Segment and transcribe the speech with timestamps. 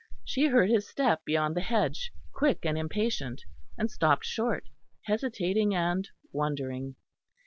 [0.23, 3.43] She heard his step beyond the hedge, quick and impatient,
[3.77, 4.67] and stopped short,
[5.03, 6.95] hesitating and wondering.